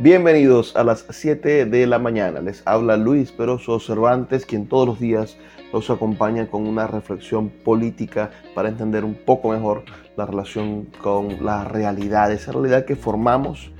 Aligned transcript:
Bienvenidos 0.00 0.76
a 0.76 0.84
las 0.84 1.06
7 1.10 1.66
de 1.66 1.86
la 1.88 1.98
mañana. 1.98 2.40
Les 2.40 2.62
habla 2.64 2.96
Luis 2.96 3.32
Peroso 3.32 3.80
Cervantes, 3.80 4.46
quien 4.46 4.68
todos 4.68 4.86
los 4.86 5.00
días 5.00 5.36
los 5.72 5.90
acompaña 5.90 6.46
con 6.46 6.68
una 6.68 6.86
reflexión 6.86 7.48
política 7.48 8.30
para 8.54 8.68
entender 8.68 9.04
un 9.04 9.16
poco 9.16 9.48
mejor 9.48 9.82
la 10.16 10.24
relación 10.24 10.84
con 11.02 11.44
la 11.44 11.64
realidad, 11.64 12.30
esa 12.30 12.52
realidad 12.52 12.84
que 12.84 12.94
formamos, 12.94 13.72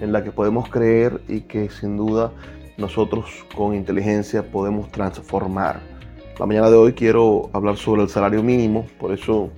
en 0.00 0.12
la 0.12 0.24
que 0.24 0.32
podemos 0.32 0.70
creer 0.70 1.20
y 1.28 1.42
que 1.42 1.68
sin 1.68 1.98
duda 1.98 2.32
nosotros 2.78 3.26
con 3.54 3.74
inteligencia 3.74 4.50
podemos 4.50 4.90
transformar. 4.90 5.80
La 6.38 6.46
mañana 6.46 6.70
de 6.70 6.76
hoy 6.76 6.94
quiero 6.94 7.50
hablar 7.52 7.76
sobre 7.76 8.00
el 8.00 8.08
salario 8.08 8.42
mínimo, 8.42 8.86
por 8.98 9.12
eso 9.12 9.50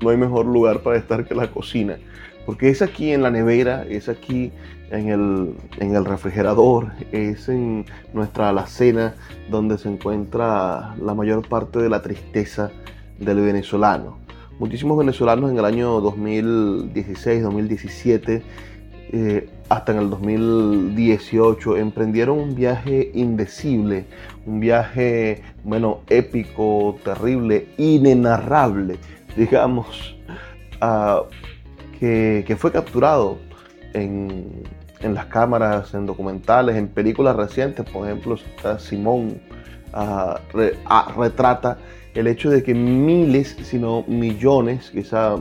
no 0.00 0.08
hay 0.08 0.16
mejor 0.16 0.46
lugar 0.46 0.80
para 0.80 0.96
estar 0.96 1.26
que 1.26 1.34
la 1.34 1.50
cocina 1.50 1.98
porque 2.46 2.68
es 2.70 2.82
aquí 2.82 3.12
en 3.12 3.22
la 3.22 3.30
nevera, 3.30 3.84
es 3.88 4.08
aquí 4.08 4.52
en 4.90 5.08
el, 5.08 5.54
en 5.78 5.96
el 5.96 6.04
refrigerador, 6.04 6.92
es 7.12 7.48
en 7.48 7.86
nuestra 8.12 8.50
alacena 8.50 9.14
donde 9.50 9.78
se 9.78 9.88
encuentra 9.88 10.94
la 11.00 11.14
mayor 11.14 11.48
parte 11.48 11.78
de 11.78 11.88
la 11.88 12.02
tristeza 12.02 12.70
del 13.18 13.40
venezolano. 13.40 14.18
Muchísimos 14.58 14.98
venezolanos 14.98 15.50
en 15.50 15.58
el 15.58 15.64
año 15.64 16.00
2016, 16.00 17.42
2017, 17.42 18.42
eh, 19.14 19.48
hasta 19.68 19.92
en 19.92 19.98
el 19.98 20.10
2018, 20.10 21.78
emprendieron 21.78 22.38
un 22.38 22.54
viaje 22.54 23.10
indecible, 23.14 24.04
un 24.46 24.60
viaje, 24.60 25.42
bueno, 25.64 26.00
épico, 26.08 26.96
terrible, 27.02 27.68
inenarrable, 27.78 28.96
digamos, 29.36 30.16
a 30.80 31.22
que, 32.02 32.56
fue 32.58 32.72
capturado 32.72 33.38
en, 33.92 34.64
las 35.02 35.26
cámaras, 35.26 35.94
en 35.94 36.04
documentales, 36.04 36.74
en 36.74 36.88
películas 36.88 37.36
recientes, 37.36 37.88
por 37.88 38.08
ejemplo, 38.08 38.36
Simón 38.78 39.40
ah, 39.92 40.40
ah, 40.86 41.14
retrata 41.16 41.78
el 42.14 42.26
hecho 42.26 42.50
de 42.50 42.64
que 42.64 42.74
miles, 42.74 43.56
sino 43.62 44.04
millones, 44.08 44.90
quizá 44.90 45.36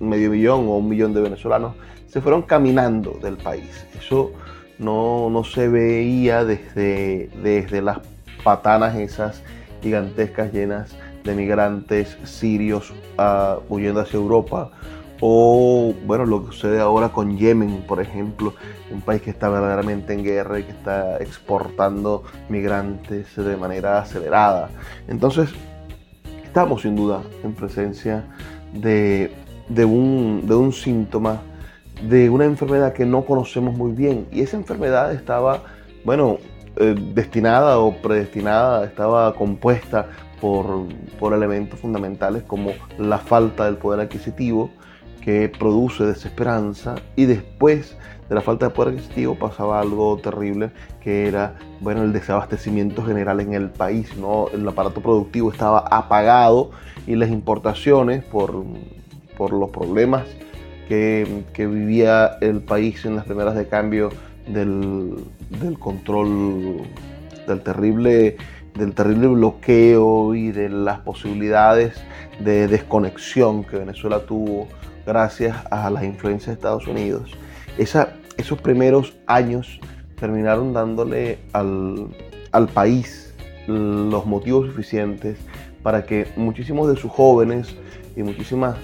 medio 0.00 0.30
millón 0.30 0.68
o 0.68 0.76
un 0.76 0.88
millón 0.90 1.14
de 1.14 1.22
venezolanos, 1.22 1.74
se 2.08 2.20
fueron 2.20 2.42
caminando 2.42 3.18
del 3.22 3.38
país. 3.38 3.86
Eso 3.98 4.32
no, 4.78 5.42
se 5.44 5.68
veía 5.68 6.44
desde, 6.44 7.30
desde 7.42 7.80
las 7.80 8.00
patanas 8.44 8.96
esas 8.96 9.42
gigantescas 9.82 10.52
llenas 10.52 10.94
de 11.24 11.34
migrantes 11.34 12.18
sirios 12.24 12.92
uh, 13.18 13.62
huyendo 13.72 14.00
hacia 14.00 14.18
Europa 14.18 14.72
o 15.24 15.94
bueno, 16.04 16.26
lo 16.26 16.44
que 16.44 16.52
sucede 16.52 16.80
ahora 16.80 17.10
con 17.10 17.38
Yemen, 17.38 17.84
por 17.86 18.00
ejemplo, 18.00 18.54
un 18.90 19.02
país 19.02 19.22
que 19.22 19.30
está 19.30 19.48
verdaderamente 19.48 20.12
en 20.12 20.24
guerra 20.24 20.58
y 20.58 20.64
que 20.64 20.72
está 20.72 21.18
exportando 21.18 22.24
migrantes 22.48 23.36
de 23.36 23.56
manera 23.56 24.00
acelerada. 24.00 24.70
Entonces, 25.06 25.50
estamos 26.42 26.82
sin 26.82 26.96
duda 26.96 27.22
en 27.44 27.54
presencia 27.54 28.24
de, 28.72 29.30
un, 29.84 30.42
de 30.44 30.56
un 30.56 30.72
síntoma 30.72 31.40
de 32.02 32.28
una 32.28 32.44
enfermedad 32.44 32.92
que 32.92 33.06
no 33.06 33.24
conocemos 33.24 33.76
muy 33.76 33.92
bien. 33.92 34.26
Y 34.32 34.40
esa 34.40 34.56
enfermedad 34.56 35.12
estaba, 35.12 35.62
bueno, 36.04 36.38
eh, 36.74 36.96
destinada 37.14 37.78
o 37.78 37.94
predestinada, 38.02 38.84
estaba 38.84 39.32
compuesta 39.36 40.08
por, 40.40 40.88
por 41.20 41.32
elementos 41.32 41.78
fundamentales 41.78 42.42
como 42.42 42.72
la 42.98 43.18
falta 43.18 43.66
del 43.66 43.76
poder 43.76 44.00
adquisitivo, 44.00 44.72
que 45.22 45.48
produce 45.48 46.04
desesperanza 46.04 46.96
y 47.16 47.24
después 47.24 47.96
de 48.28 48.34
la 48.34 48.40
falta 48.40 48.68
de 48.68 48.74
poder 48.74 48.94
adquisitivo 48.94 49.36
pasaba 49.36 49.80
algo 49.80 50.16
terrible 50.18 50.70
que 51.02 51.28
era 51.28 51.54
bueno 51.80 52.02
el 52.02 52.12
desabastecimiento 52.12 53.04
general 53.04 53.40
en 53.40 53.54
el 53.54 53.70
país 53.70 54.16
no 54.16 54.48
el 54.52 54.66
aparato 54.68 55.00
productivo 55.00 55.50
estaba 55.52 55.78
apagado 55.78 56.70
y 57.06 57.14
las 57.14 57.30
importaciones 57.30 58.24
por, 58.24 58.64
por 59.36 59.52
los 59.52 59.70
problemas 59.70 60.24
que, 60.88 61.44
que, 61.52 61.66
vivía 61.66 62.38
el 62.40 62.60
país 62.60 63.04
en 63.04 63.16
las 63.16 63.24
primeras 63.24 63.54
de 63.54 63.66
cambio 63.66 64.10
del, 64.48 65.24
del 65.60 65.78
control 65.78 66.82
del 67.46 67.60
terrible 67.62 68.36
del 68.74 68.94
terrible 68.94 69.28
bloqueo 69.28 70.34
y 70.34 70.50
de 70.50 70.68
las 70.68 71.00
posibilidades 71.00 71.94
de 72.40 72.68
desconexión 72.68 73.64
que 73.64 73.76
Venezuela 73.76 74.20
tuvo 74.20 74.66
gracias 75.06 75.56
a 75.70 75.90
las 75.90 76.04
influencias 76.04 76.48
de 76.48 76.52
Estados 76.54 76.86
Unidos. 76.86 77.32
esos 77.76 78.60
primeros 78.60 79.14
años 79.26 79.80
terminaron 80.18 80.72
dándole 80.72 81.38
al, 81.52 82.68
país 82.74 83.34
los 83.66 84.26
motivos 84.26 84.66
suficientes 84.66 85.38
para 85.82 86.04
que 86.04 86.28
muchísimos 86.36 86.88
de 86.88 86.96
sus 86.96 87.10
jóvenes 87.10 87.74
y 88.16 88.22
muchísimas 88.22 88.76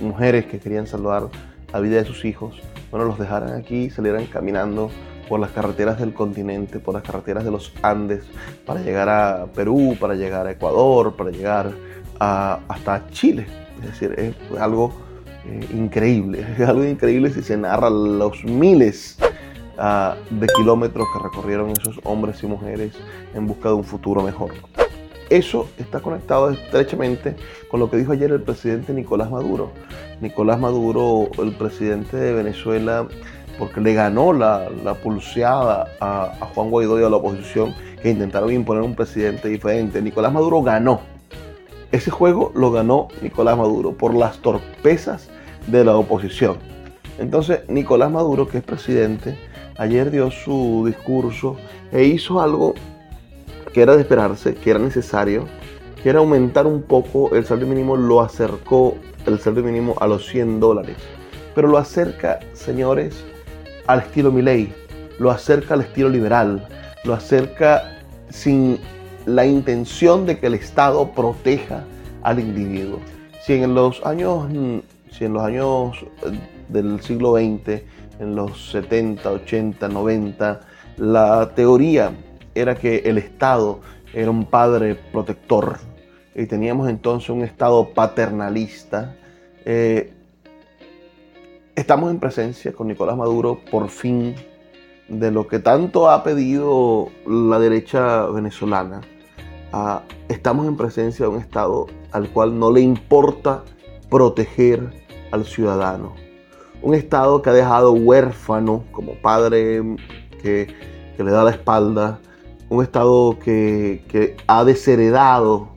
mujeres 0.00 0.46
que 0.46 0.58
querían 0.58 0.86
salvar 0.86 1.28
la 1.72 1.80
vida 1.80 1.96
de 1.96 2.04
sus 2.04 2.24
hijos, 2.24 2.60
bueno, 2.90 3.06
los 3.06 3.18
dejaran 3.18 3.54
aquí 3.54 3.84
y 3.84 3.90
salieran 3.90 4.26
caminando 4.26 4.90
por 5.28 5.38
las 5.38 5.52
carreteras 5.52 6.00
del 6.00 6.12
continente, 6.12 6.80
por 6.80 6.94
las 6.94 7.04
carreteras 7.04 7.44
de 7.44 7.52
los 7.52 7.72
Andes, 7.82 8.24
para 8.66 8.80
llegar 8.80 9.08
a 9.08 9.46
Perú, 9.54 9.96
para 10.00 10.14
llegar 10.14 10.46
a 10.48 10.50
Ecuador, 10.50 11.14
para 11.14 11.30
llegar 11.30 11.70
hasta 12.18 13.06
Chile. 13.10 13.46
Es 13.80 13.86
decir, 13.86 14.14
es 14.18 14.60
algo 14.60 14.92
eh, 15.46 15.66
increíble, 15.74 16.44
es 16.58 16.68
algo 16.68 16.84
increíble 16.84 17.30
si 17.30 17.42
se 17.42 17.56
narra 17.56 17.90
los 17.90 18.44
miles 18.44 19.18
ah, 19.78 20.16
de 20.30 20.46
kilómetros 20.48 21.06
que 21.12 21.22
recorrieron 21.22 21.70
esos 21.70 21.98
hombres 22.04 22.42
y 22.42 22.46
mujeres 22.46 22.92
en 23.34 23.46
busca 23.46 23.70
de 23.70 23.74
un 23.76 23.84
futuro 23.84 24.22
mejor. 24.22 24.50
Eso 25.30 25.68
está 25.78 26.00
conectado 26.00 26.50
estrechamente 26.50 27.36
con 27.70 27.78
lo 27.78 27.88
que 27.88 27.96
dijo 27.96 28.12
ayer 28.12 28.32
el 28.32 28.42
presidente 28.42 28.92
Nicolás 28.92 29.30
Maduro. 29.30 29.70
Nicolás 30.20 30.58
Maduro, 30.58 31.30
el 31.38 31.52
presidente 31.52 32.16
de 32.16 32.32
Venezuela, 32.32 33.06
porque 33.56 33.80
le 33.80 33.94
ganó 33.94 34.32
la, 34.32 34.68
pulseada 35.02 35.86
a, 36.00 36.32
a 36.40 36.46
Juan 36.46 36.70
Guaidó 36.70 37.00
y 37.00 37.04
a 37.04 37.08
la 37.08 37.16
oposición 37.16 37.74
que 38.02 38.10
intentaron 38.10 38.52
imponer 38.52 38.82
un 38.82 38.96
presidente 38.96 39.48
diferente. 39.48 40.02
Nicolás 40.02 40.32
Maduro 40.32 40.62
ganó 40.62 41.00
ese 41.92 42.10
juego 42.10 42.52
lo 42.54 42.70
ganó 42.70 43.08
Nicolás 43.20 43.56
Maduro 43.56 43.92
por 43.92 44.14
las 44.14 44.38
torpezas 44.38 45.28
de 45.66 45.84
la 45.84 45.96
oposición. 45.96 46.58
Entonces, 47.18 47.60
Nicolás 47.68 48.10
Maduro, 48.10 48.48
que 48.48 48.58
es 48.58 48.64
presidente, 48.64 49.38
ayer 49.76 50.10
dio 50.10 50.30
su 50.30 50.84
discurso 50.86 51.56
e 51.92 52.04
hizo 52.04 52.40
algo 52.40 52.74
que 53.72 53.82
era 53.82 53.94
de 53.94 54.02
esperarse, 54.02 54.54
que 54.54 54.70
era 54.70 54.78
necesario, 54.78 55.46
que 56.02 56.10
era 56.10 56.20
aumentar 56.20 56.66
un 56.66 56.82
poco 56.82 57.34
el 57.34 57.44
salario 57.44 57.68
mínimo, 57.68 57.96
lo 57.96 58.20
acercó 58.20 58.96
el 59.26 59.38
salario 59.38 59.64
mínimo 59.64 59.94
a 60.00 60.06
los 60.06 60.26
100 60.26 60.60
dólares. 60.60 60.96
Pero 61.54 61.68
lo 61.68 61.78
acerca, 61.78 62.40
señores, 62.52 63.24
al 63.86 64.00
estilo 64.00 64.32
Milley, 64.32 64.72
lo 65.18 65.30
acerca 65.30 65.74
al 65.74 65.82
estilo 65.82 66.08
liberal, 66.08 66.66
lo 67.04 67.14
acerca 67.14 67.98
sin 68.30 68.78
la 69.26 69.46
intención 69.46 70.26
de 70.26 70.38
que 70.38 70.46
el 70.46 70.54
Estado 70.54 71.12
proteja 71.12 71.84
al 72.22 72.40
individuo. 72.40 72.98
Si 73.42 73.54
en 73.54 73.74
los 73.74 74.04
años, 74.04 74.48
si 75.10 75.24
en 75.24 75.32
los 75.32 75.42
años 75.42 75.96
eh, 76.24 76.38
del 76.68 77.00
siglo 77.02 77.36
XX, 77.36 77.82
en 78.18 78.34
los 78.34 78.70
70, 78.70 79.30
80, 79.30 79.88
90, 79.88 80.60
la 80.98 81.50
teoría 81.54 82.12
era 82.54 82.74
que 82.74 82.98
el 82.98 83.18
Estado 83.18 83.80
era 84.12 84.30
un 84.30 84.44
padre 84.44 84.94
protector 84.94 85.78
y 86.34 86.46
teníamos 86.46 86.88
entonces 86.88 87.30
un 87.30 87.42
Estado 87.42 87.90
paternalista. 87.94 89.16
Eh, 89.64 90.12
estamos 91.74 92.10
en 92.10 92.20
presencia 92.20 92.72
con 92.72 92.88
Nicolás 92.88 93.16
Maduro 93.16 93.60
por 93.70 93.88
fin 93.88 94.34
de 95.08 95.30
lo 95.30 95.46
que 95.46 95.58
tanto 95.58 96.08
ha 96.08 96.22
pedido 96.22 97.08
la 97.26 97.58
derecha 97.58 98.26
venezolana. 98.26 99.00
Estamos 100.28 100.66
en 100.66 100.76
presencia 100.76 101.26
de 101.26 101.32
un 101.32 101.38
Estado 101.38 101.86
al 102.12 102.28
cual 102.30 102.58
no 102.58 102.72
le 102.72 102.80
importa 102.80 103.62
proteger 104.08 104.90
al 105.30 105.44
ciudadano. 105.44 106.14
Un 106.82 106.94
Estado 106.94 107.40
que 107.42 107.50
ha 107.50 107.52
dejado 107.52 107.92
huérfano 107.92 108.84
como 108.90 109.14
padre 109.14 109.82
que, 110.42 110.74
le 111.18 111.30
da 111.30 111.44
la 111.44 111.50
espalda. 111.50 112.18
Un 112.68 112.82
Estado 112.82 113.38
que, 113.38 114.04
que 114.08 114.36
ha 114.46 114.64
desheredado 114.64 115.68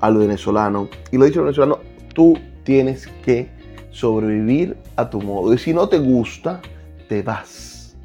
al 0.00 0.16
venezolano. 0.16 0.88
Y 1.12 1.18
lo 1.18 1.24
ha 1.24 1.26
dicho 1.26 1.40
el 1.40 1.46
venezolano, 1.46 1.78
tú 2.14 2.38
tienes 2.64 3.06
que 3.24 3.48
sobrevivir 3.90 4.76
a 4.96 5.10
tu 5.10 5.20
modo. 5.20 5.52
Y 5.52 5.58
si 5.58 5.72
no 5.72 5.88
te 5.88 5.98
gusta, 5.98 6.60
te 7.08 7.22
vas. 7.22 7.96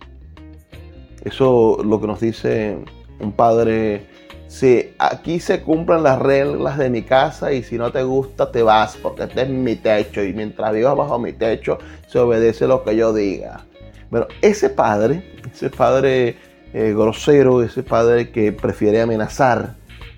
Eso 1.23 1.79
lo 1.83 1.99
que 2.01 2.07
nos 2.07 2.19
dice 2.19 2.77
un 3.19 3.31
padre. 3.31 4.12
Si 4.53 4.93
aquí 4.99 5.39
se 5.39 5.63
cumplen 5.63 6.03
las 6.03 6.19
reglas 6.19 6.77
de 6.77 6.91
mi 6.91 7.01
casa 7.01 7.51
y 7.51 7.63
si 7.63 7.79
no 7.79 7.91
te 7.91 8.03
gusta 8.03 8.51
te 8.51 8.61
vas 8.61 8.95
porque 9.01 9.23
este 9.23 9.41
es 9.41 9.49
mi 9.49 9.75
techo 9.75 10.23
y 10.23 10.31
mientras 10.31 10.71
vivas 10.71 10.95
bajo 10.95 11.17
mi 11.17 11.33
techo 11.33 11.79
se 12.05 12.19
obedece 12.19 12.67
lo 12.67 12.83
que 12.83 12.95
yo 12.95 13.13
diga. 13.13 13.65
Bueno, 14.11 14.27
ese 14.43 14.69
padre, 14.69 15.23
ese 15.51 15.71
padre 15.71 16.37
eh, 16.71 16.93
grosero, 16.95 17.63
ese 17.63 17.81
padre 17.81 18.29
que 18.29 18.51
prefiere 18.51 19.01
amenazar 19.01 19.73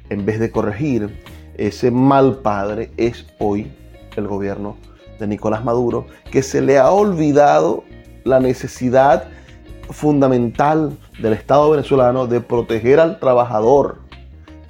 en 0.10 0.26
vez 0.26 0.42
de 0.42 0.52
corregir, 0.52 1.18
ese 1.56 1.90
mal 1.90 2.40
padre 2.40 2.92
es 2.98 3.26
hoy 3.40 3.72
el 4.18 4.28
gobierno 4.28 4.76
de 5.18 5.28
Nicolás 5.28 5.64
Maduro, 5.64 6.08
que 6.30 6.44
se 6.44 6.60
le 6.62 6.78
ha 6.78 6.92
olvidado 6.92 7.86
la 8.26 8.42
necesidad 8.42 9.30
fundamental 9.92 10.98
del 11.20 11.32
Estado 11.32 11.70
venezolano 11.70 12.28
de 12.28 12.42
proteger 12.42 13.00
al 13.00 13.18
trabajador, 13.22 14.00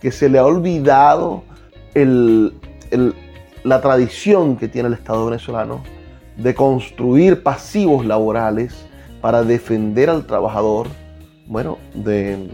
que 0.02 0.12
se 0.12 0.30
le 0.30 0.40
ha 0.40 0.46
olvidado 0.46 1.44
la 3.64 3.82
tradición 3.82 4.58
que 4.58 4.68
tiene 4.68 4.88
el 4.90 4.94
Estado 4.94 5.26
venezolano 5.26 5.82
de 6.38 6.54
construir 6.54 7.42
pasivos 7.44 8.06
laborales 8.06 8.86
para 9.22 9.44
defender 9.44 10.10
al 10.10 10.26
trabajador, 10.26 10.88
bueno, 11.48 11.78
de, 11.94 12.50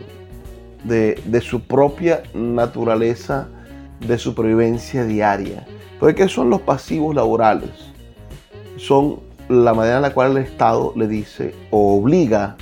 de, 0.84 1.42
su 1.42 1.62
propia 1.62 2.24
naturaleza 2.34 3.48
de 4.00 4.18
supervivencia 4.18 5.04
diaria. 5.04 5.66
Porque 6.00 6.24
¿qué 6.24 6.30
son 6.30 6.50
los 6.50 6.62
pasivos 6.62 7.16
laborales? 7.16 7.72
Son 8.78 9.20
la 9.50 9.74
manera 9.74 9.98
en 9.98 10.02
la 10.04 10.14
cual 10.14 10.32
el 10.32 10.44
Estado 10.44 10.94
le 10.96 11.08
dice 11.08 11.54
o 11.72 11.98
obliga 11.98 12.56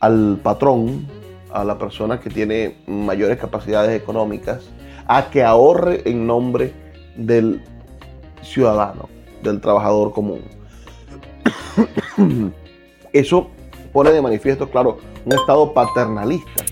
al 0.00 0.38
patrón, 0.42 1.06
a 1.50 1.64
la 1.64 1.78
persona 1.78 2.20
que 2.20 2.30
tiene 2.30 2.76
mayores 2.86 3.38
capacidades 3.38 4.00
económicas, 4.00 4.68
a 5.06 5.30
que 5.30 5.42
ahorre 5.42 6.02
en 6.08 6.26
nombre 6.26 6.72
del 7.16 7.62
ciudadano, 8.42 9.08
del 9.42 9.60
trabajador 9.60 10.12
común. 10.12 10.40
Eso 13.12 13.48
pone 13.92 14.10
de 14.10 14.20
manifiesto, 14.20 14.68
claro, 14.70 14.98
un 15.24 15.32
Estado 15.32 15.72
paternalista, 15.72 16.64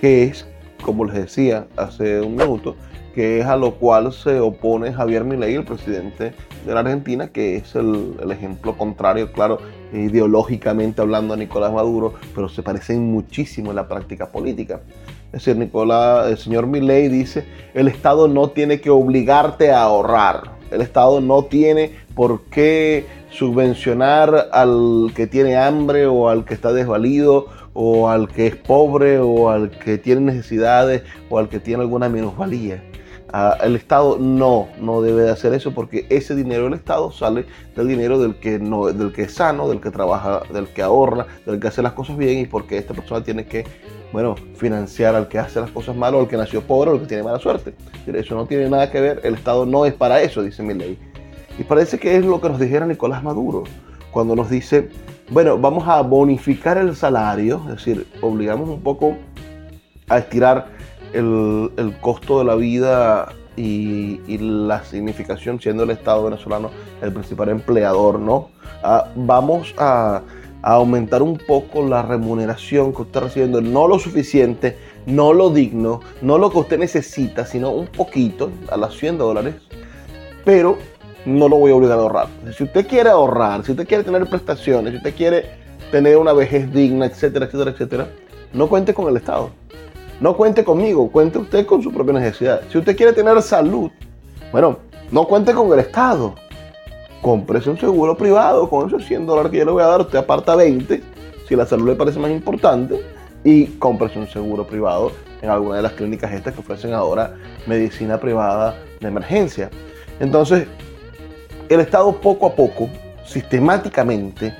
que 0.00 0.24
es, 0.24 0.46
como 0.82 1.04
les 1.04 1.14
decía 1.14 1.66
hace 1.76 2.20
un 2.20 2.36
minuto, 2.36 2.76
que 3.14 3.38
es 3.38 3.46
a 3.46 3.56
lo 3.56 3.76
cual 3.76 4.12
se 4.12 4.40
opone 4.40 4.92
Javier 4.92 5.24
Milei, 5.24 5.54
el 5.54 5.64
presidente 5.64 6.34
de 6.66 6.74
la 6.74 6.80
Argentina, 6.80 7.28
que 7.28 7.56
es 7.56 7.74
el, 7.76 8.16
ejemplo 8.30 8.76
contrario, 8.76 9.30
claro, 9.32 9.58
ideológicamente 9.92 11.00
hablando 11.00 11.34
a 11.34 11.36
Nicolás 11.36 11.72
Maduro, 11.72 12.14
pero 12.34 12.48
se 12.48 12.62
parecen 12.62 13.12
muchísimo 13.12 13.70
en 13.70 13.76
la 13.76 13.86
práctica 13.86 14.30
política. 14.30 14.80
Es 15.26 15.44
decir, 15.44 15.56
Nicolás, 15.56 16.28
el 16.28 16.38
señor 16.38 16.66
Milei 16.66 17.08
dice, 17.08 17.44
el 17.72 17.88
Estado 17.88 18.26
no 18.26 18.50
tiene 18.50 18.80
que 18.80 18.90
obligarte 18.90 19.70
a 19.70 19.82
ahorrar, 19.82 20.52
el 20.70 20.80
Estado 20.80 21.20
no 21.20 21.44
tiene 21.44 21.92
por 22.16 22.42
qué 22.46 23.06
subvencionar 23.30 24.48
al 24.52 25.12
que 25.14 25.26
tiene 25.28 25.56
hambre 25.56 26.06
o 26.06 26.28
al 26.28 26.44
que 26.44 26.54
está 26.54 26.72
desvalido 26.72 27.46
o 27.74 28.08
al 28.08 28.28
que 28.28 28.46
es 28.46 28.56
pobre 28.56 29.18
o 29.18 29.50
al 29.50 29.70
que 29.70 29.98
tiene 29.98 30.20
necesidades 30.20 31.02
o 31.28 31.38
al 31.38 31.48
que 31.48 31.58
tiene 31.58 31.82
alguna 31.82 32.08
minusvalía 32.08 32.82
el 33.62 33.74
Estado 33.74 34.16
no, 34.18 34.68
no 34.80 35.02
debe 35.02 35.22
de 35.22 35.30
hacer 35.30 35.54
eso 35.54 35.72
porque 35.74 36.06
ese 36.08 36.36
dinero 36.36 36.64
del 36.64 36.74
Estado 36.74 37.10
sale 37.10 37.46
del 37.74 37.88
dinero 37.88 38.20
del 38.20 38.36
que, 38.36 38.60
no, 38.60 38.86
del 38.86 39.12
que 39.12 39.22
es 39.22 39.34
sano, 39.34 39.68
del 39.68 39.80
que 39.80 39.90
trabaja, 39.90 40.42
del 40.52 40.68
que 40.68 40.82
ahorra, 40.82 41.26
del 41.44 41.58
que 41.58 41.66
hace 41.66 41.82
las 41.82 41.94
cosas 41.94 42.16
bien 42.16 42.38
y 42.38 42.46
porque 42.46 42.78
esta 42.78 42.94
persona 42.94 43.24
tiene 43.24 43.44
que, 43.46 43.64
bueno, 44.12 44.36
financiar 44.56 45.16
al 45.16 45.26
que 45.26 45.40
hace 45.40 45.60
las 45.60 45.72
cosas 45.72 45.96
mal 45.96 46.14
o 46.14 46.20
al 46.20 46.28
que 46.28 46.36
nació 46.36 46.62
pobre 46.62 46.90
o 46.90 46.94
al 46.94 47.00
que 47.00 47.06
tiene 47.06 47.24
mala 47.24 47.40
suerte. 47.40 47.74
Eso 48.06 48.36
no 48.36 48.46
tiene 48.46 48.70
nada 48.70 48.90
que 48.90 49.00
ver, 49.00 49.20
el 49.24 49.34
Estado 49.34 49.66
no 49.66 49.84
es 49.84 49.94
para 49.94 50.22
eso, 50.22 50.40
dice 50.40 50.62
mi 50.62 50.74
ley. 50.74 50.96
Y 51.58 51.64
parece 51.64 51.98
que 51.98 52.16
es 52.16 52.24
lo 52.24 52.40
que 52.40 52.48
nos 52.48 52.60
dijera 52.60 52.86
Nicolás 52.86 53.24
Maduro 53.24 53.64
cuando 54.12 54.36
nos 54.36 54.48
dice, 54.48 54.90
bueno, 55.30 55.58
vamos 55.58 55.88
a 55.88 56.00
bonificar 56.02 56.78
el 56.78 56.94
salario, 56.94 57.60
es 57.64 57.84
decir, 57.84 58.06
obligamos 58.20 58.68
un 58.68 58.80
poco 58.80 59.16
a 60.08 60.18
estirar 60.18 60.68
el, 61.14 61.96
costo 62.00 62.38
de 62.38 62.44
la 62.44 62.54
vida 62.54 63.32
y, 63.56 64.20
la 64.38 64.84
significación 64.84 65.60
siendo 65.60 65.84
el 65.84 65.90
Estado 65.90 66.24
venezolano 66.24 66.70
el 67.02 67.12
principal 67.12 67.48
empleador, 67.48 68.18
¿no? 68.18 68.50
Ah, 68.82 69.08
vamos 69.14 69.74
a, 69.78 70.22
aumentar 70.66 71.22
un 71.22 71.36
poco 71.36 71.86
la 71.86 72.00
remuneración 72.00 72.94
que 72.94 73.02
usted 73.02 73.16
está 73.16 73.20
recibiendo, 73.20 73.60
no 73.60 73.86
lo 73.86 73.98
suficiente, 73.98 74.78
no 75.04 75.34
lo 75.34 75.50
digno, 75.50 76.00
no 76.22 76.38
lo 76.38 76.50
que 76.50 76.56
usted 76.56 76.78
necesita, 76.78 77.44
sino 77.44 77.70
un 77.70 77.86
poquito, 77.86 78.50
a 78.70 78.78
las 78.78 78.94
100 78.94 79.18
dólares, 79.18 79.56
pero 80.42 80.78
no 81.26 81.50
lo 81.50 81.58
voy 81.58 81.70
a 81.70 81.74
obligar 81.74 81.98
a 81.98 82.00
ahorrar. 82.00 82.28
Si 82.56 82.64
usted 82.64 82.86
quiere 82.86 83.10
ahorrar, 83.10 83.62
si 83.62 83.72
usted 83.72 83.86
quiere 83.86 84.04
tener 84.04 84.26
prestaciones, 84.26 84.92
si 84.92 84.96
usted 84.96 85.14
quiere 85.14 85.50
tener 85.90 86.16
una 86.16 86.32
vejez 86.32 86.72
digna, 86.72 87.04
etcétera, 87.04 87.44
etcétera, 87.44 87.70
etcétera, 87.72 88.08
no 88.54 88.66
cuente 88.66 88.94
con 88.94 89.06
el 89.08 89.18
Estado. 89.18 89.50
No 90.20 90.36
cuente 90.36 90.64
conmigo, 90.64 91.10
cuente 91.10 91.38
usted 91.38 91.66
con 91.66 91.82
su 91.82 91.92
propia 91.92 92.14
necesidad. 92.14 92.62
Si 92.70 92.78
usted 92.78 92.96
quiere 92.96 93.12
tener 93.12 93.40
salud, 93.42 93.90
bueno, 94.52 94.78
no 95.10 95.26
cuente 95.26 95.52
con 95.52 95.72
el 95.72 95.80
Estado. 95.80 96.34
Cómprese 97.20 97.70
un 97.70 97.78
seguro 97.78 98.16
privado 98.16 98.68
con 98.68 98.86
esos 98.86 99.04
100 99.04 99.26
dólares 99.26 99.50
que 99.50 99.58
yo 99.58 99.64
le 99.64 99.72
voy 99.72 99.82
a 99.82 99.86
dar. 99.86 100.00
Usted 100.02 100.18
aparta 100.18 100.54
20, 100.54 101.02
si 101.48 101.56
la 101.56 101.66
salud 101.66 101.88
le 101.88 101.96
parece 101.96 102.18
más 102.18 102.30
importante, 102.30 103.00
y 103.42 103.66
cómprese 103.78 104.18
un 104.18 104.28
seguro 104.28 104.66
privado 104.66 105.12
en 105.42 105.50
alguna 105.50 105.76
de 105.76 105.82
las 105.82 105.92
clínicas 105.92 106.32
estas 106.32 106.54
que 106.54 106.60
ofrecen 106.60 106.94
ahora 106.94 107.34
medicina 107.66 108.18
privada 108.18 108.76
de 109.00 109.08
emergencia. 109.08 109.70
Entonces, 110.20 110.66
el 111.68 111.80
Estado 111.80 112.12
poco 112.20 112.46
a 112.46 112.54
poco, 112.54 112.88
sistemáticamente, 113.26 114.54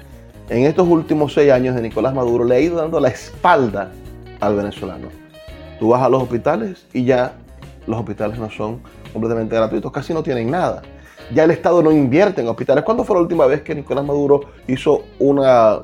en 0.48 0.64
estos 0.64 0.86
últimos 0.88 1.32
seis 1.32 1.52
años 1.52 1.74
de 1.74 1.82
Nicolás 1.82 2.14
Maduro, 2.14 2.44
le 2.44 2.56
ha 2.56 2.60
ido 2.60 2.76
dando 2.76 3.00
la 3.00 3.08
espalda 3.08 3.92
al 4.40 4.56
venezolano. 4.56 5.23
Tú 5.78 5.88
vas 5.88 6.02
a 6.02 6.08
los 6.08 6.22
hospitales 6.22 6.86
y 6.92 7.04
ya 7.04 7.34
los 7.86 7.98
hospitales 7.98 8.38
no 8.38 8.50
son 8.50 8.80
completamente 9.12 9.54
gratuitos, 9.54 9.92
casi 9.92 10.14
no 10.14 10.22
tienen 10.22 10.50
nada. 10.50 10.82
Ya 11.32 11.44
el 11.44 11.50
Estado 11.50 11.82
no 11.82 11.90
invierte 11.90 12.42
en 12.42 12.48
hospitales. 12.48 12.84
¿Cuándo 12.84 13.04
fue 13.04 13.16
la 13.16 13.22
última 13.22 13.46
vez 13.46 13.62
que 13.62 13.74
Nicolás 13.74 14.04
Maduro 14.04 14.42
hizo 14.66 15.04
una, 15.18 15.80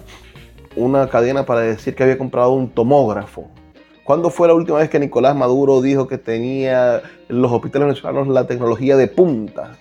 una 0.76 1.08
cadena 1.08 1.46
para 1.46 1.60
decir 1.60 1.94
que 1.94 2.02
había 2.02 2.18
comprado 2.18 2.52
un 2.52 2.68
tomógrafo? 2.68 3.48
¿Cuándo 4.04 4.30
fue 4.30 4.48
la 4.48 4.54
última 4.54 4.78
vez 4.78 4.90
que 4.90 4.98
Nicolás 4.98 5.36
Maduro 5.36 5.80
dijo 5.80 6.08
que 6.08 6.18
tenía 6.18 7.00
los 7.28 7.52
hospitales 7.52 7.88
venezolanos 7.88 8.28
la 8.28 8.46
tecnología 8.46 8.96
de 8.96 9.06
punta? 9.06 9.78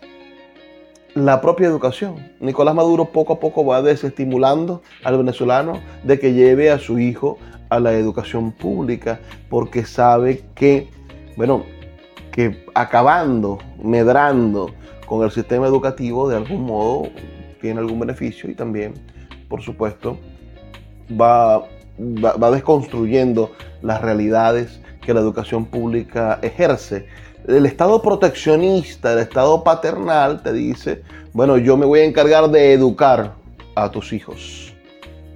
La 1.16 1.42
propia 1.42 1.68
educación. 1.68 2.16
Nicolás 2.40 2.76
Maduro 2.76 3.06
poco 3.06 3.34
a 3.34 3.40
poco 3.40 3.66
va 3.66 3.82
desestimulando 3.82 4.84
al 5.04 5.18
venezolano 5.18 5.82
de 6.04 6.20
que 6.20 6.34
lleve 6.34 6.70
a 6.70 6.78
su 6.78 7.00
hijo 7.00 7.40
a 7.70 7.80
la 7.80 7.94
educación 7.94 8.52
pública 8.52 9.20
porque 9.50 9.86
sabe 9.86 10.44
que, 10.54 10.88
bueno, 11.36 11.64
que 12.32 12.64
acabando, 12.76 13.58
medrando 13.82 14.72
con 15.08 15.24
el 15.24 15.32
sistema 15.32 15.66
educativo, 15.66 16.30
de 16.30 16.38
algún 16.38 16.66
modo 16.66 17.10
tiene 17.60 17.80
algún 17.80 18.00
beneficio 18.00 18.50
y 18.50 18.54
también, 18.54 18.94
por 19.50 19.62
supuesto, 19.62 20.18
va, 21.20 21.60
va, 21.60 22.52
desconstruyendo 22.52 23.52
las 23.82 24.02
realidades 24.02 24.80
que 25.02 25.14
la 25.14 25.20
educación 25.20 25.66
pública 25.66 26.40
ejerce. 26.42 27.08
El 27.48 27.66
Estado 27.66 28.02
proteccionista, 28.02 29.14
el 29.14 29.20
Estado 29.20 29.64
paternal 29.64 30.44
te 30.44 30.54
dice, 30.54 31.04
bueno, 31.34 31.58
yo 31.58 31.78
me 31.78 31.86
voy 31.86 32.00
a 32.00 32.06
encargar 32.06 32.50
de 32.50 32.74
educar 32.74 33.36
a 33.76 33.90
tus 33.90 34.12
hijos 34.14 34.70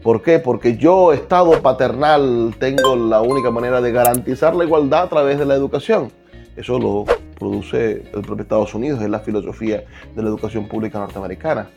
¿Por 0.04 0.22
qué? 0.22 0.38
Porque 0.38 0.76
yo, 0.76 1.14
Estado 1.14 1.62
paternal, 1.62 2.54
tengo 2.60 2.94
la 2.98 3.22
única 3.22 3.52
manera 3.52 3.80
de 3.80 3.94
garantizar 3.94 4.54
la 4.54 4.66
igualdad 4.66 5.04
a 5.04 5.10
través 5.10 5.40
de 5.40 5.46
la 5.46 5.56
educación. 5.56 6.12
Eso 6.58 6.78
lo 6.78 7.06
produce 7.40 8.04
el 8.14 8.22
propio 8.22 8.42
Estados 8.42 8.76
Unidos, 8.76 9.02
es 9.02 9.10
la 9.10 9.20
filosofía 9.20 9.86
de 10.14 10.22
la 10.22 10.28
educación 10.28 10.68
pública 10.68 11.00
norteamericana. 11.00 11.70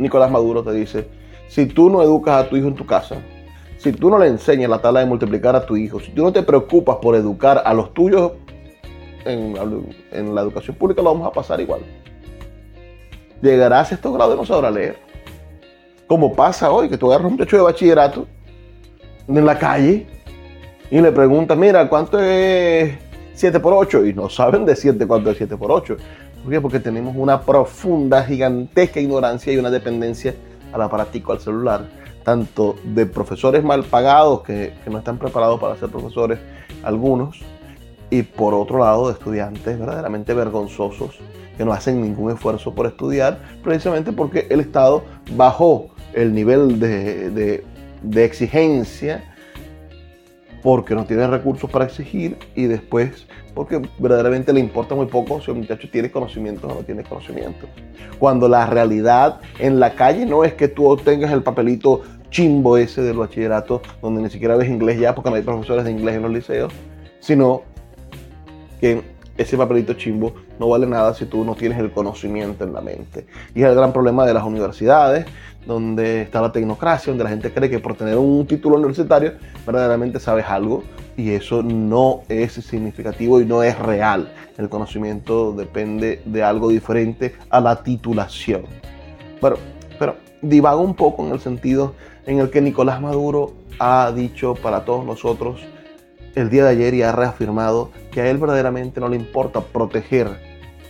Nicolás 0.00 0.32
Maduro 0.32 0.64
te 0.64 0.72
dice, 0.72 1.06
si 1.46 1.66
tú 1.66 1.90
no 1.90 2.02
educas 2.02 2.44
a 2.44 2.48
tu 2.48 2.56
hijo 2.56 2.66
en 2.66 2.74
tu 2.74 2.84
casa, 2.84 3.22
si 3.78 3.92
tú 3.92 4.10
no 4.10 4.18
le 4.18 4.26
enseñas 4.26 4.70
la 4.70 4.80
tabla 4.80 5.00
de 5.00 5.06
multiplicar 5.06 5.54
a 5.56 5.64
tu 5.64 5.76
hijo, 5.76 6.00
si 6.00 6.10
tú 6.12 6.22
no 6.22 6.32
te 6.32 6.42
preocupas 6.42 6.96
por 6.96 7.14
educar 7.14 7.62
a 7.64 7.74
los 7.74 7.92
tuyos 7.94 8.32
en, 9.24 9.54
la 10.34 10.40
educación 10.40 10.76
pública, 10.76 11.02
lo 11.02 11.12
vamos 11.12 11.28
a 11.28 11.32
pasar 11.32 11.60
igual. 11.60 11.80
Llegarás 13.42 13.92
a 13.92 13.94
estos 13.96 14.14
grados 14.14 14.34
de 14.34 14.36
no 14.38 14.46
saber 14.46 14.72
leer 14.72 15.06
como 16.06 16.34
pasa 16.34 16.70
hoy, 16.70 16.88
que 16.88 16.96
tú 16.96 17.06
agarras 17.06 17.26
un 17.26 17.32
muchacho 17.32 17.56
de 17.56 17.62
bachillerato 17.62 18.26
en 19.28 19.44
la 19.44 19.58
calle 19.58 20.06
y 20.90 21.00
le 21.00 21.10
preguntas, 21.10 21.58
mira, 21.58 21.88
¿cuánto 21.88 22.20
es 22.20 22.94
7 23.34 23.58
por 23.60 23.72
8? 23.72 24.06
Y 24.06 24.14
no 24.14 24.28
saben 24.28 24.64
decirte 24.64 25.06
cuánto 25.06 25.30
es 25.30 25.36
7 25.36 25.56
por 25.56 25.72
8. 25.72 25.96
¿Por 26.42 26.52
qué? 26.52 26.60
Porque 26.60 26.78
tenemos 26.78 27.16
una 27.16 27.40
profunda, 27.40 28.22
gigantesca 28.22 29.00
ignorancia 29.00 29.52
y 29.52 29.56
una 29.56 29.70
dependencia 29.70 30.34
al 30.72 30.82
aparatico, 30.82 31.32
al 31.32 31.40
celular, 31.40 31.88
tanto 32.26 32.74
de 32.82 33.06
profesores 33.06 33.62
mal 33.62 33.84
pagados 33.84 34.42
que, 34.42 34.74
que 34.82 34.90
no 34.90 34.98
están 34.98 35.16
preparados 35.16 35.60
para 35.60 35.76
ser 35.76 35.90
profesores, 35.90 36.40
algunos, 36.82 37.40
y 38.10 38.22
por 38.22 38.52
otro 38.52 38.80
lado 38.80 39.06
de 39.06 39.12
estudiantes 39.12 39.78
verdaderamente 39.78 40.34
vergonzosos 40.34 41.16
que 41.56 41.64
no 41.64 41.72
hacen 41.72 42.02
ningún 42.02 42.32
esfuerzo 42.32 42.74
por 42.74 42.86
estudiar, 42.86 43.38
precisamente 43.62 44.10
porque 44.10 44.48
el 44.50 44.58
Estado 44.58 45.04
bajó 45.36 45.90
el 46.14 46.34
nivel 46.34 46.80
de, 46.80 47.64
de 48.02 48.24
exigencia 48.24 49.35
porque 50.66 50.96
no 50.96 51.04
tiene 51.04 51.28
recursos 51.28 51.70
para 51.70 51.84
exigir 51.84 52.36
y 52.56 52.64
después 52.64 53.28
porque 53.54 53.80
verdaderamente 54.00 54.52
le 54.52 54.58
importa 54.58 54.96
muy 54.96 55.06
poco 55.06 55.40
si 55.40 55.52
un 55.52 55.58
muchacho 55.58 55.88
tiene 55.92 56.10
conocimientos 56.10 56.68
o 56.68 56.74
no 56.74 56.80
tiene 56.80 57.04
conocimientos. 57.04 57.70
Cuando 58.18 58.48
la 58.48 58.66
realidad 58.66 59.40
en 59.60 59.78
la 59.78 59.94
calle 59.94 60.26
no 60.26 60.42
es 60.42 60.54
que 60.54 60.66
tú 60.66 60.88
obtengas 60.88 61.30
el 61.30 61.44
papelito 61.44 62.02
chimbo 62.30 62.76
ese 62.78 63.02
del 63.02 63.16
bachillerato, 63.16 63.80
donde 64.02 64.22
ni 64.22 64.28
siquiera 64.28 64.56
ves 64.56 64.68
inglés 64.68 64.98
ya 64.98 65.14
porque 65.14 65.30
no 65.30 65.36
hay 65.36 65.42
profesores 65.42 65.84
de 65.84 65.92
inglés 65.92 66.16
en 66.16 66.22
los 66.22 66.32
liceos, 66.32 66.72
sino 67.20 67.62
que 68.80 69.04
ese 69.36 69.56
papelito 69.56 69.94
chimbo 69.94 70.34
no 70.58 70.68
vale 70.68 70.86
nada 70.86 71.14
si 71.14 71.26
tú 71.26 71.44
no 71.44 71.54
tienes 71.54 71.78
el 71.78 71.90
conocimiento 71.92 72.64
en 72.64 72.72
la 72.72 72.80
mente. 72.80 73.26
Y 73.54 73.62
es 73.62 73.68
el 73.68 73.74
gran 73.74 73.92
problema 73.92 74.26
de 74.26 74.34
las 74.34 74.44
universidades, 74.44 75.26
donde 75.66 76.22
está 76.22 76.40
la 76.40 76.52
tecnocracia, 76.52 77.10
donde 77.10 77.24
la 77.24 77.30
gente 77.30 77.52
cree 77.52 77.68
que 77.68 77.78
por 77.78 77.94
tener 77.94 78.16
un 78.16 78.46
título 78.46 78.76
universitario 78.76 79.32
verdaderamente 79.66 80.20
sabes 80.20 80.46
algo 80.46 80.84
y 81.16 81.30
eso 81.30 81.62
no 81.62 82.22
es 82.28 82.52
significativo 82.52 83.40
y 83.40 83.44
no 83.44 83.62
es 83.62 83.78
real. 83.78 84.32
El 84.58 84.68
conocimiento 84.68 85.52
depende 85.52 86.22
de 86.24 86.42
algo 86.42 86.68
diferente 86.68 87.34
a 87.50 87.60
la 87.60 87.82
titulación. 87.82 88.62
Bueno, 89.40 89.56
pero 89.98 90.16
divago 90.40 90.80
un 90.80 90.94
poco 90.94 91.26
en 91.26 91.32
el 91.32 91.40
sentido 91.40 91.94
en 92.26 92.38
el 92.38 92.50
que 92.50 92.60
Nicolás 92.60 93.00
Maduro 93.00 93.54
ha 93.78 94.12
dicho 94.14 94.54
para 94.54 94.84
todos 94.84 95.04
nosotros 95.04 95.60
el 96.36 96.50
día 96.50 96.64
de 96.64 96.70
ayer 96.70 96.94
y 96.94 97.02
ha 97.02 97.10
reafirmado 97.12 97.90
que 98.12 98.20
a 98.20 98.30
él 98.30 98.38
verdaderamente 98.38 99.00
no 99.00 99.08
le 99.08 99.16
importa 99.16 99.60
proteger 99.60 100.28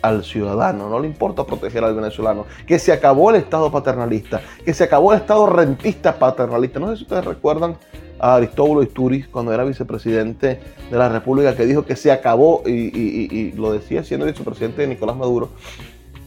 al 0.02 0.24
ciudadano, 0.24 0.88
no 0.90 1.00
le 1.00 1.06
importa 1.06 1.44
proteger 1.44 1.84
al 1.84 1.94
venezolano, 1.94 2.44
que 2.66 2.78
se 2.78 2.92
acabó 2.92 3.30
el 3.30 3.36
Estado 3.36 3.70
paternalista, 3.70 4.42
que 4.64 4.74
se 4.74 4.84
acabó 4.84 5.12
el 5.12 5.20
Estado 5.20 5.46
rentista 5.46 6.18
paternalista. 6.18 6.80
No 6.80 6.90
sé 6.90 6.96
si 6.98 7.02
ustedes 7.04 7.24
recuerdan 7.24 7.76
a 8.18 8.34
Aristóbulo 8.36 8.82
Isturiz 8.82 9.28
cuando 9.28 9.52
era 9.52 9.64
vicepresidente 9.64 10.60
de 10.90 10.98
la 10.98 11.08
República, 11.08 11.56
que 11.56 11.64
dijo 11.64 11.84
que 11.84 11.96
se 11.96 12.10
acabó, 12.10 12.62
y, 12.66 13.52
lo 13.52 13.72
decía 13.72 14.02
siendo 14.04 14.26
vicepresidente 14.26 14.82
de 14.82 14.88
Nicolás 14.88 15.16
Maduro, 15.16 15.50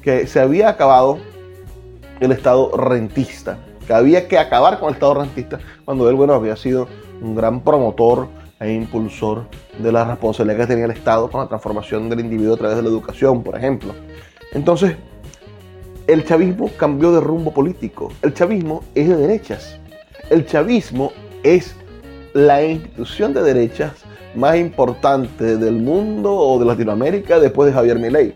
que 0.01 0.27
se 0.27 0.39
había 0.39 0.69
acabado 0.69 1.19
el 2.21 2.31
Estado 2.31 2.75
rentista, 2.75 3.59
que 3.85 3.93
había 3.93 4.27
que 4.27 4.37
acabar 4.37 4.79
con 4.79 4.89
el 4.89 4.95
Estado 4.95 5.15
rentista, 5.15 5.59
cuando 5.83 6.09
él, 6.09 6.15
bueno, 6.15 6.33
había 6.33 6.55
sido 6.55 6.87
un 7.21 7.35
gran 7.35 7.61
promotor 7.61 8.27
e 8.59 8.71
impulsor 8.71 9.45
de 9.77 9.91
la 9.91 10.05
responsabilidad 10.05 10.61
que 10.61 10.67
tenía 10.67 10.85
el 10.85 10.91
Estado 10.91 11.29
con 11.29 11.41
la 11.41 11.47
transformación 11.47 12.09
del 12.09 12.19
individuo 12.19 12.55
a 12.55 12.57
través 12.57 12.77
de 12.77 12.83
la 12.83 12.89
educación, 12.89 13.43
por 13.43 13.57
ejemplo. 13.57 13.93
Entonces, 14.53 14.95
el 16.07 16.25
chavismo 16.25 16.69
cambió 16.77 17.11
de 17.11 17.21
rumbo 17.21 17.53
político. 17.53 18.11
El 18.21 18.33
chavismo 18.33 18.83
es 18.95 19.07
de 19.07 19.15
derechas. 19.15 19.79
El 20.29 20.45
chavismo 20.45 21.11
es 21.43 21.75
la 22.33 22.63
institución 22.63 23.33
de 23.33 23.43
derechas 23.43 23.93
más 24.35 24.57
importante 24.57 25.57
del 25.57 25.75
mundo 25.75 26.35
o 26.35 26.59
de 26.59 26.65
Latinoamérica 26.65 27.39
después 27.39 27.67
de 27.67 27.73
Javier 27.73 27.99
Milei. 27.99 28.35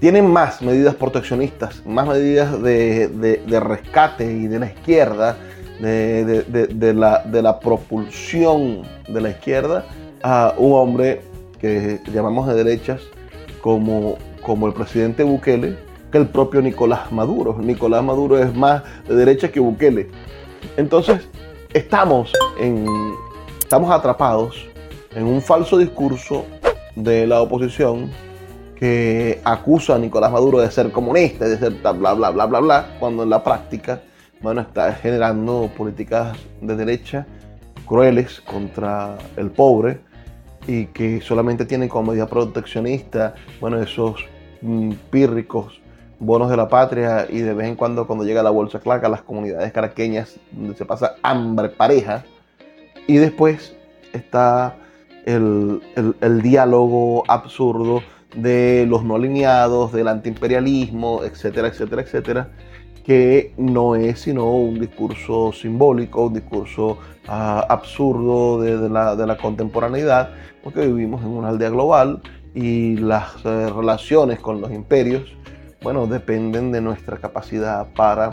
Tienen 0.00 0.30
más 0.30 0.60
medidas 0.60 0.94
proteccionistas, 0.94 1.84
más 1.86 2.06
medidas 2.06 2.62
de, 2.62 3.60
rescate 3.60 4.30
y 4.30 4.46
de 4.46 4.58
la 4.58 4.66
izquierda, 4.66 5.36
de, 5.80 6.94
la, 6.94 7.22
de 7.24 7.42
la 7.42 7.60
propulsión 7.60 8.82
de 9.08 9.20
la 9.20 9.30
izquierda 9.30 9.84
a 10.22 10.54
un 10.56 10.72
hombre 10.72 11.22
que 11.60 12.00
llamamos 12.12 12.46
de 12.48 12.54
derechas 12.54 13.00
como, 13.60 14.16
como 14.42 14.66
el 14.66 14.72
presidente 14.72 15.22
Bukele, 15.24 15.76
que 16.10 16.18
el 16.18 16.28
propio 16.28 16.62
Nicolás 16.62 17.10
Maduro. 17.12 17.56
Nicolás 17.58 18.02
Maduro 18.02 18.38
es 18.38 18.54
más 18.54 18.82
de 19.08 19.14
derecha 19.14 19.50
que 19.50 19.60
Bukele. 19.60 20.08
Entonces, 20.76 21.28
estamos, 21.72 22.32
en, 22.58 22.86
estamos 23.58 23.90
atrapados 23.90 24.68
en 25.14 25.26
un 25.26 25.40
falso 25.40 25.78
discurso 25.78 26.44
de 26.94 27.26
la 27.26 27.42
oposición 27.42 28.10
que 28.76 29.40
acusa 29.44 29.94
a 29.94 29.98
Nicolás 29.98 30.30
Maduro 30.30 30.60
de 30.60 30.70
ser 30.70 30.92
comunista, 30.92 31.46
de 31.46 31.58
ser 31.58 31.72
bla, 31.72 31.92
bla, 31.92 32.12
bla, 32.12 32.46
bla, 32.46 32.60
bla, 32.60 32.86
cuando 33.00 33.22
en 33.22 33.30
la 33.30 33.42
práctica, 33.42 34.02
bueno, 34.40 34.60
está 34.60 34.92
generando 34.94 35.70
políticas 35.76 36.36
de 36.60 36.76
derecha 36.76 37.26
crueles 37.86 38.40
contra 38.40 39.16
el 39.36 39.50
pobre 39.50 40.00
y 40.66 40.86
que 40.86 41.20
solamente 41.20 41.64
tienen 41.64 41.88
como 41.88 42.10
medida 42.10 42.26
proteccionista, 42.26 43.34
bueno, 43.60 43.80
esos 43.80 44.24
mm, 44.60 44.92
pírricos 45.10 45.80
bonos 46.18 46.50
de 46.50 46.56
la 46.56 46.68
patria 46.68 47.26
y 47.30 47.40
de 47.40 47.54
vez 47.54 47.68
en 47.68 47.76
cuando 47.76 48.06
cuando 48.06 48.24
llega 48.24 48.42
la 48.42 48.50
bolsa 48.50 48.80
claca 48.80 49.08
las 49.08 49.22
comunidades 49.22 49.70
caraqueñas 49.72 50.38
donde 50.50 50.74
se 50.74 50.84
pasa 50.84 51.16
hambre 51.22 51.68
pareja. 51.68 52.24
Y 53.06 53.16
después 53.16 53.76
está 54.12 54.76
el, 55.26 55.80
el, 56.20 56.42
diálogo 56.42 57.22
absurdo 57.28 58.02
de 58.34 58.86
los 58.88 59.04
no 59.04 59.16
alineados, 59.16 59.92
del 59.92 60.08
antiimperialismo, 60.08 61.22
etcétera, 61.22 61.68
etcétera, 61.68 62.02
etcétera, 62.02 62.48
que 63.06 63.52
no 63.56 63.94
es 63.94 64.20
sino 64.20 64.50
un 64.50 64.80
discurso 64.80 65.52
simbólico, 65.52 66.26
un 66.26 66.34
discurso 66.34 66.98
ah, 67.28 67.64
absurdo 67.68 68.60
de, 68.60 68.88
la, 68.90 69.14
de, 69.14 69.26
la, 69.26 69.36
contemporaneidad, 69.36 70.30
porque 70.64 70.86
vivimos 70.86 71.22
en 71.22 71.28
una 71.28 71.50
aldea 71.50 71.70
global 71.70 72.20
y 72.52 72.96
las 72.96 73.36
eh, 73.44 73.70
relaciones 73.70 74.40
con 74.40 74.60
los 74.60 74.72
imperios 74.72 75.36
bueno, 75.82 76.08
dependen 76.08 76.72
de 76.72 76.80
nuestra 76.80 77.18
capacidad 77.18 77.86
para 77.94 78.30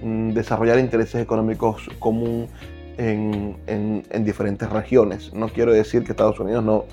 mm, 0.00 0.30
desarrollar 0.30 0.78
intereses 0.78 1.20
económicos 1.20 1.88
comunes 1.98 2.48
en, 2.96 4.24
diferentes 4.24 4.70
regiones. 4.70 5.32
No 5.34 5.48
quiero 5.48 5.72
decir 5.72 6.04
que 6.04 6.12
Estados 6.12 6.38
Unidos 6.38 6.64
no, 6.64 6.84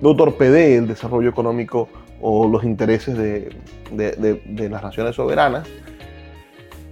no 0.00 0.16
torpedee 0.16 0.76
el 0.76 0.88
desarrollo 0.88 1.30
económico 1.30 1.88
o 2.20 2.48
los 2.48 2.64
intereses 2.64 3.16
de, 3.16 4.68
las 4.70 4.82
naciones 4.82 5.14
soberanas, 5.14 5.68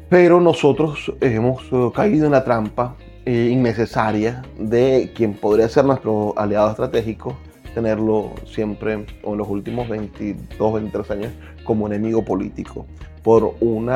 pero 0.08 0.40
nosotros 0.40 1.12
hemos 1.20 1.62
eh, 1.70 1.90
caído 1.94 2.26
en 2.26 2.32
la 2.32 2.44
trampa 2.44 2.96
eh, 3.26 3.50
innecesaria 3.52 4.42
de 4.58 5.12
quien 5.14 5.34
podría 5.34 5.68
ser 5.68 5.84
nuestro 5.84 6.32
aliado 6.38 6.70
estratégico, 6.70 7.36
tenerlo 7.74 8.32
siempre, 8.46 9.04
o 9.22 9.32
en 9.32 9.38
los 9.38 9.48
últimos 9.48 9.88
22, 9.88 10.72
23 10.74 11.10
años, 11.10 11.32
como 11.64 11.86
enemigo 11.86 12.24
político, 12.24 12.86
por 13.22 13.54
un 13.60 13.90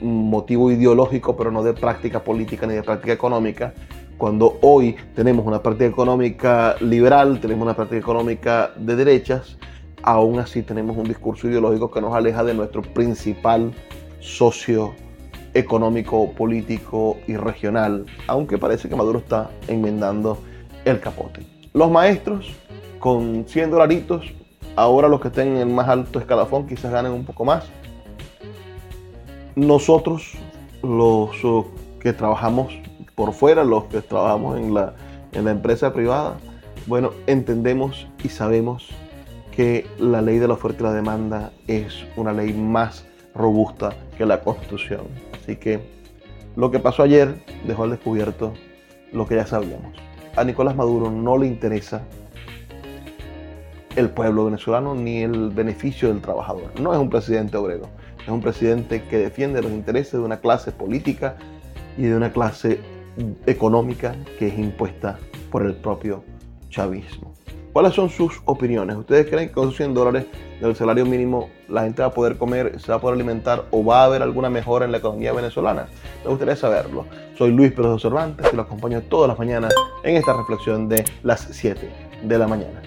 motivo 0.00 0.72
ideológico, 0.72 1.36
pero 1.36 1.52
no 1.52 1.62
de 1.62 1.74
práctica 1.74 2.24
política 2.24 2.66
ni 2.66 2.74
de 2.74 2.82
práctica 2.82 3.12
económica, 3.12 3.72
cuando 4.18 4.58
hoy 4.62 4.96
tenemos 5.14 5.46
una 5.46 5.62
práctica 5.62 5.86
económica 5.86 6.74
liberal, 6.80 7.40
tenemos 7.40 7.62
una 7.62 7.74
práctica 7.74 8.00
económica 8.00 8.72
de 8.76 8.96
derechas, 8.96 9.58
aún 10.02 10.40
así 10.40 10.62
tenemos 10.62 10.96
un 10.96 11.04
discurso 11.04 11.48
ideológico 11.48 11.90
que 11.90 12.00
nos 12.00 12.14
aleja 12.14 12.42
de 12.42 12.54
nuestro 12.54 12.82
principal 12.82 13.72
socio 14.18 14.94
económico, 15.54 16.32
político 16.32 17.18
y 17.26 17.36
regional, 17.36 18.06
aunque 18.26 18.58
parece 18.58 18.88
que 18.88 18.96
Maduro 18.96 19.18
está 19.18 19.50
enmendando 19.68 20.38
el 20.84 21.00
capote. 21.00 21.42
Los 21.72 21.90
maestros 21.90 22.50
con 22.98 23.44
100 23.46 23.70
dolaritos, 23.70 24.32
ahora 24.76 25.08
los 25.08 25.20
que 25.20 25.28
estén 25.28 25.48
en 25.48 25.56
el 25.56 25.68
más 25.68 25.88
alto 25.88 26.18
escalafón 26.18 26.66
quizás 26.66 26.92
ganen 26.92 27.12
un 27.12 27.24
poco 27.24 27.44
más. 27.44 27.64
Nosotros, 29.54 30.32
los 30.82 31.30
que 32.00 32.12
trabajamos 32.12 32.72
por 33.14 33.32
fuera, 33.32 33.64
los 33.64 33.84
que 33.84 34.00
trabajamos 34.00 34.58
en 34.58 34.72
la, 34.72 34.94
en 35.32 35.44
la 35.44 35.50
empresa 35.50 35.92
privada, 35.92 36.38
bueno, 36.86 37.10
entendemos 37.26 38.08
y 38.24 38.28
sabemos 38.28 38.88
que 39.52 39.86
la 39.98 40.22
ley 40.22 40.38
de 40.38 40.48
la 40.48 40.54
oferta 40.54 40.80
y 40.80 40.82
la 40.84 40.92
demanda 40.92 41.52
es 41.66 42.04
una 42.16 42.32
ley 42.32 42.52
más 42.54 43.04
robusta 43.34 43.94
que 44.16 44.26
la 44.26 44.40
constitución. 44.40 45.02
Así 45.34 45.56
que 45.56 45.80
lo 46.56 46.70
que 46.70 46.78
pasó 46.78 47.02
ayer 47.02 47.34
dejó 47.66 47.84
al 47.84 47.90
descubierto 47.90 48.52
lo 49.12 49.26
que 49.26 49.36
ya 49.36 49.46
sabíamos. 49.46 49.94
A 50.36 50.44
Nicolás 50.44 50.76
Maduro 50.76 51.10
no 51.10 51.36
le 51.36 51.46
interesa 51.46 52.02
el 53.96 54.08
pueblo 54.10 54.46
venezolano 54.46 54.94
ni 54.94 55.22
el 55.22 55.50
beneficio 55.50 56.08
del 56.08 56.20
trabajador. 56.20 56.78
No 56.80 56.92
es 56.92 56.98
un 56.98 57.10
presidente 57.10 57.56
obrero, 57.56 57.88
es 58.22 58.28
un 58.28 58.40
presidente 58.40 59.02
que 59.04 59.18
defiende 59.18 59.62
los 59.62 59.72
intereses 59.72 60.12
de 60.12 60.20
una 60.20 60.38
clase 60.38 60.72
política 60.72 61.36
y 61.98 62.04
de 62.04 62.16
una 62.16 62.32
clase 62.32 62.80
económica 63.46 64.14
que 64.38 64.48
es 64.48 64.58
impuesta 64.58 65.18
por 65.50 65.66
el 65.66 65.74
propio 65.74 66.24
chavismo. 66.70 67.34
¿Cuáles 67.72 67.94
son 67.94 68.10
sus 68.10 68.42
opiniones? 68.44 68.96
¿Ustedes 68.96 69.26
creen 69.30 69.48
que 69.48 69.54
con 69.54 69.72
100 69.72 69.94
dólares 69.94 70.26
del 70.60 70.76
salario 70.76 71.06
mínimo 71.06 71.48
la 71.70 71.84
gente 71.84 72.02
va 72.02 72.08
a 72.08 72.12
poder 72.12 72.36
comer, 72.36 72.78
se 72.78 72.92
va 72.92 72.98
a 72.98 73.00
poder 73.00 73.14
alimentar 73.14 73.64
o 73.70 73.82
va 73.82 74.02
a 74.02 74.04
haber 74.04 74.20
alguna 74.20 74.50
mejora 74.50 74.84
en 74.84 74.92
la 74.92 74.98
economía 74.98 75.32
venezolana? 75.32 75.86
Me 76.22 76.28
gustaría 76.28 76.54
saberlo. 76.54 77.06
Soy 77.38 77.50
Luis 77.50 77.72
Pérez 77.72 78.02
Cervantes 78.02 78.46
y 78.52 78.56
lo 78.56 78.62
acompaño 78.62 79.00
todas 79.00 79.28
las 79.28 79.38
mañanas 79.38 79.72
en 80.02 80.16
esta 80.16 80.34
reflexión 80.34 80.86
de 80.86 81.02
las 81.22 81.48
7 81.50 81.88
de 82.22 82.38
la 82.38 82.46
mañana. 82.46 82.82